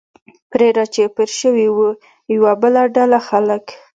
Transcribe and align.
پرې 0.51 0.67
را 0.77 0.85
چاپېر 0.93 1.29
شوي 1.41 1.67
و، 1.71 1.77
یوه 2.35 2.51
بله 2.61 2.81
ډله 2.95 3.19
خلک. 3.27 3.65